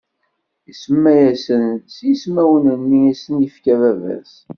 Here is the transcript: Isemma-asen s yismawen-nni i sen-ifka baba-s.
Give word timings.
Isemma-asen 0.71 1.65
s 1.95 1.97
yismawen-nni 2.07 3.01
i 3.11 3.13
sen-ifka 3.21 3.75
baba-s. 3.81 4.33